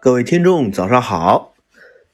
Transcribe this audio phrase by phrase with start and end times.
[0.00, 1.54] 各位听众，早上好！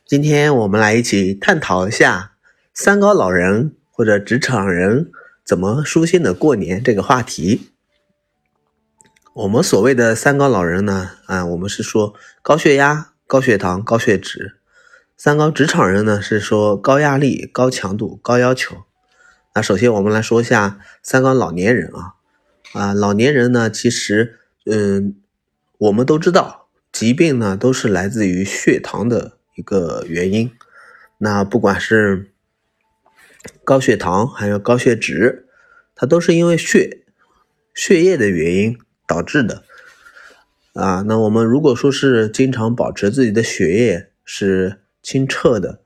[0.06, 2.32] 今天我们来一起探讨一下
[2.72, 5.10] 三高老人或者职场人
[5.44, 7.72] 怎么舒心的过年这个话题。
[9.34, 14.54] 我们所谓的三高老人呢，啊，我们是说高血压、高血糖、高血脂；
[15.18, 18.84] 三高职场人呢，是说高压力、高强度、高要求。
[19.54, 22.14] 那首先我们来说一下三高老年人啊，
[22.72, 25.16] 啊，老年人呢，其实，嗯，
[25.76, 26.63] 我们都知道。
[27.04, 30.50] 疾病呢，都是来自于血糖的一个原因。
[31.18, 32.32] 那不管是
[33.62, 35.46] 高血糖还有高血脂，
[35.94, 37.02] 它都是因为血
[37.74, 39.64] 血液的原因导致的。
[40.72, 45.80] 啊，那我们如果说是经常保持自己的血液是清澈的，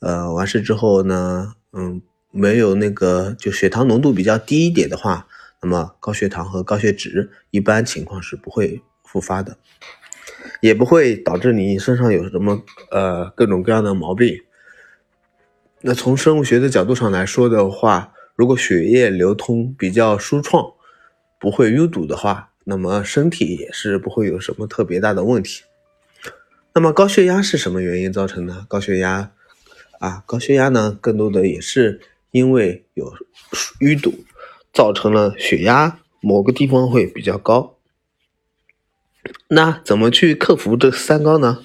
[0.00, 5.28] 呃，完事之后呢，嗯，没有那个就血糖浓度比较低一点的话，
[5.60, 9.58] 那么高血糖和高血脂一般情况是不会复发的。
[10.60, 14.42] 也不会导致你身上有什么呃各种各样的毛病。
[15.80, 20.74] 那从生物学的角度上来说的话，如果血液流通比较舒畅，
[21.40, 25.62] 不会淤堵的话，那么身体也是不会有什么特别大的问题。
[26.74, 28.64] 那么高血压是什么原因造成的？
[28.68, 29.32] 高血压
[29.98, 33.12] 啊，高血压呢，更多的也是因为有
[33.80, 34.14] 淤堵，
[34.72, 37.76] 造成了血压某个地方会比较高。
[39.48, 41.64] 那怎么去克服这三高呢？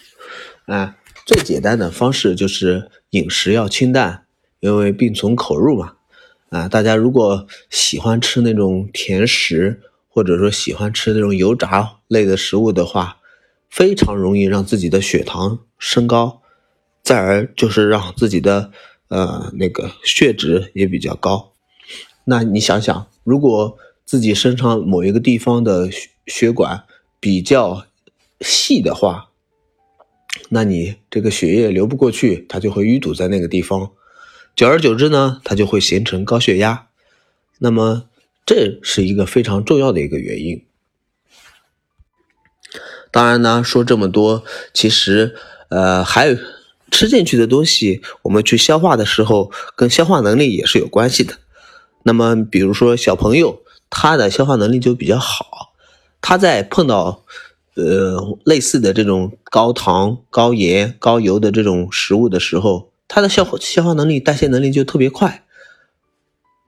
[0.65, 4.25] 啊，最简单的方式就是饮食要清淡，
[4.59, 5.93] 因为病从口入嘛。
[6.49, 13.17] 啊，大家如果喜欢吃那种甜食，或者说喜欢吃那种油炸类的食物的话，
[13.69, 16.41] 非常容易让自己的血糖升高，
[17.03, 18.71] 再而就是让自己的
[19.09, 21.51] 呃那个血脂也比较高。
[22.23, 26.85] 那你想想，如果自己身上某一个地方的血血管，
[27.19, 27.85] 比较
[28.41, 29.29] 细的话，
[30.49, 33.91] 那你这个血液流不过去，它就会淤堵在那个地方，
[34.55, 36.87] 久而久之呢，它就会形成高血压。
[37.59, 38.07] 那么
[38.45, 40.63] 这是一个非常重要的一个原因。
[43.09, 45.35] 当然呢，说这么多，其实
[45.69, 46.37] 呃还有
[46.91, 51.39] 吃进去的东西，我们去消化的时候，跟消化能力也是有关系的。
[52.03, 55.56] 那么比如说小朋友，他的消化能力就比较好。
[56.21, 57.23] 他在碰到，
[57.75, 65.45] 呃，类似的这种高糖、高盐、高油的这种食物的时候，他的消化消化能力、代谢能力就特别快，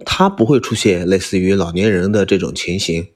[0.06, 3.08] 他不会出现类似于老年人的这种情形。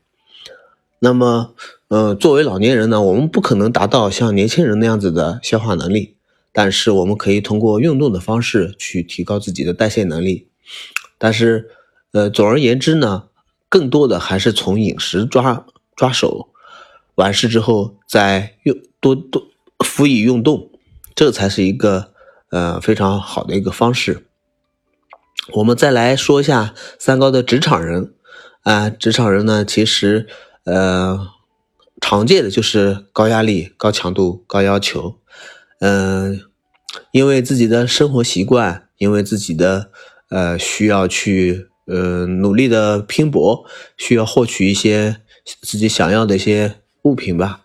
[0.99, 1.53] 那么，
[1.89, 6.15] 呃，作为老年人呢，我们不可能达到像年轻人那样子的消化能力，
[6.51, 10.47] 但是我们可以通过运动的方式去提高自己的代谢能力。
[11.17, 11.69] 但是，
[12.11, 13.25] 呃，总而言之呢，
[13.69, 15.65] 更多的还是从饮食抓。
[15.95, 16.49] 抓手，
[17.15, 19.43] 完事之后再用多多
[19.85, 20.71] 辅以运动，
[21.13, 22.13] 这才是一个
[22.49, 24.25] 呃非常好的一个方式。
[25.53, 28.13] 我们再来说一下三高的职场人
[28.61, 30.27] 啊，职场人呢，其实
[30.63, 31.27] 呃
[32.01, 35.19] 常见的就是高压力、高强度、高要求，
[35.79, 36.41] 嗯，
[37.11, 39.91] 因为自己的生活习惯，因为自己的
[40.29, 43.65] 呃需要去呃努力的拼搏，
[43.97, 45.22] 需要获取一些。
[45.61, 47.61] 自己想要的一些物品吧，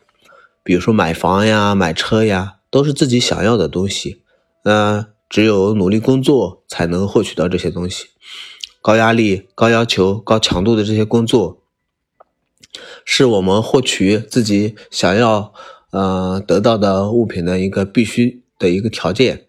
[0.62, 4.22] 比如说买房呀、买车呀，都是自己想要的东西。
[4.65, 8.06] 那只有努力工作才能获取到这些东西。
[8.81, 11.62] 高压力、高要求、高强度的这些工作，
[13.05, 15.53] 是我们获取自己想要
[15.91, 19.47] 呃得到的物品的一个必须的一个条件。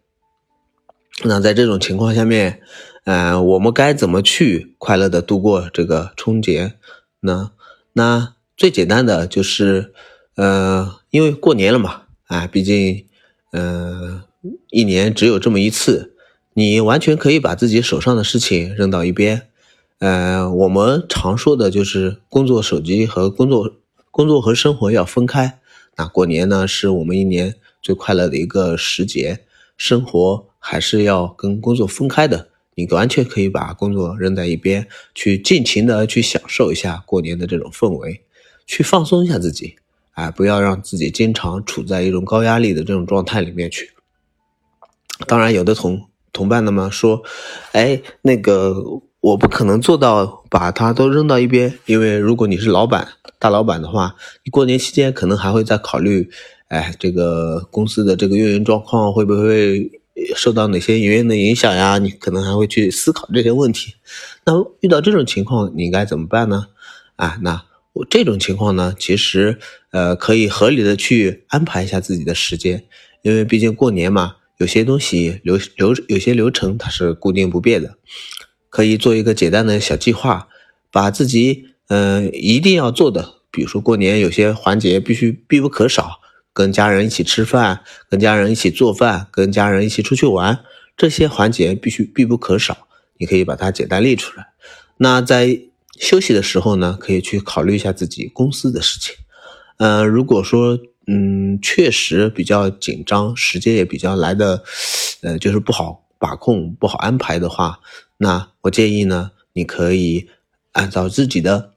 [1.24, 2.62] 那在这种情况下面，
[3.06, 6.74] 嗯，我们该怎么去快乐的度过这个春节
[7.22, 7.52] 呢？
[7.94, 9.94] 那最简单的就是，
[10.36, 13.06] 呃，因为过年了嘛，啊，毕竟，
[13.52, 14.24] 呃，
[14.70, 16.14] 一年只有这么一次，
[16.54, 19.48] 你完全可以把自己手上的事情扔到一边，
[20.00, 23.74] 呃，我们常说的就是工作手机和工作
[24.12, 25.60] 工作和生活要分开。
[25.96, 32.49] 那过年呢，是我们一年最快乐的一个时节，生活还是要跟工作分开的。
[32.80, 38.22] 你完全可以把工作扔在一边，去尽情的去享受一下过年的这种氛围，
[38.66, 39.76] 去放松一下自己，
[40.14, 43.92] 啊，不要让自己经常处在一种高压力的这种状态里面去。
[45.28, 47.22] 当然，有的同同伴那么说，
[47.74, 48.82] 哎，那个
[49.20, 53.10] 我不可能做到把它都扔到一边，因为如果你是老板、
[53.40, 54.16] 大老板的话，
[54.46, 56.30] 你过年期间可能还会再考虑，
[56.70, 59.99] 哎，这个公司的这个运营状况会不会？
[60.36, 61.98] 受到哪些原因的影响呀？
[61.98, 63.96] 你可能还会去思考这些问题。
[64.46, 66.68] 那遇到这种情况，你该怎么办呢？
[67.16, 67.66] 啊，那
[68.10, 69.60] 这种情况呢，其实
[69.92, 72.86] 呃可以合理的去安排一下自己的时间，
[73.24, 77.98] 因为毕竟过年嘛，有些东西流流有些流程它是固定不变的，
[78.70, 80.48] 可以做一个简单的小计划，
[80.92, 86.22] 把自己嗯一定要做的，比如说过年有些环节必须必不可少，
[86.60, 90.60] 跟家人一起吃饭，跟家人一起做饭，跟家人一起出去玩，
[90.98, 92.86] 这些环节必须必不可少，
[93.18, 94.48] 你可以把它简单列出来。
[94.98, 95.58] 那在
[95.98, 99.16] 休息的时候呢，可以去考虑一下自己公司的事情。
[99.78, 100.78] 呃，如果说
[101.08, 104.62] 嗯确实比较紧张，时间也比较来的，
[105.22, 107.80] 呃，就是不好把控、不好安排的话，
[108.18, 110.28] 那我建议呢，你可以
[110.74, 111.76] 按照自己的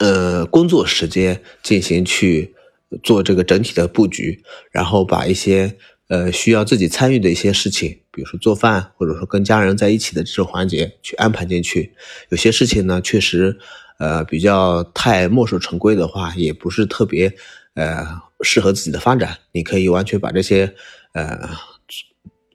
[0.00, 2.56] 呃工作时间进行去
[3.02, 5.76] 做这个整体的布局，然后把一些。
[6.10, 11.94] 呃，需要自己参与的一些事情，比如说做饭，或者说跟家人在一起的这种环节，去安排进去。
[12.30, 13.56] 有些事情呢，确实，
[14.00, 17.32] 呃，比较太墨守成规的话，也不是特别，
[17.74, 18.04] 呃，
[18.40, 19.38] 适合自己的发展。
[19.52, 20.74] 你可以完全把这些，
[21.12, 21.48] 呃，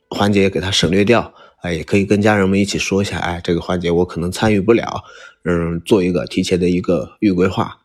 [0.10, 5.02] 环节给它省略掉，啊，也可以跟家人们一起说一下，哎，这个环节我可能参与不了，
[5.46, 7.78] 嗯，做一个提前的一个预规划。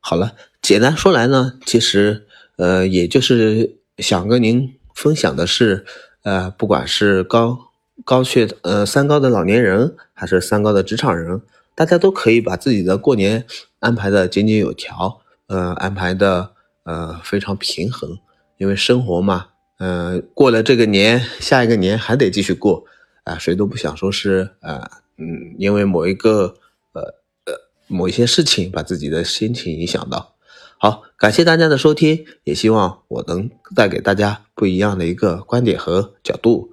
[0.00, 0.32] 好了，
[0.68, 2.26] 简单说来呢，其实，
[2.56, 4.74] 呃，也就是想跟您。
[4.94, 5.86] 分享的是，
[6.24, 7.70] 呃，不管是高
[8.04, 11.40] 高血呃三高的老年人，还是三高的职场人，
[11.74, 13.46] 大家都可以把自己的过年
[13.78, 16.50] 安排的井井有条，呃，安排的
[16.82, 18.18] 呃非常平衡。
[18.58, 19.46] 因为生活嘛，
[19.78, 22.84] 嗯，过了这个年，下一个年还得继续过，
[23.24, 24.86] 啊，谁都不想说是呃
[25.16, 26.56] 嗯，因为某一个
[26.92, 27.00] 呃
[27.46, 27.54] 呃
[27.86, 30.34] 某一些事情把自己的心情影响到。
[30.78, 36.70] 好，感谢大家的收听，也希望我能带给大家不一样的一个观点和角度。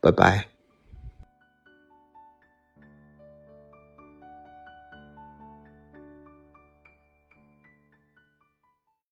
[0.00, 0.55] 拜拜。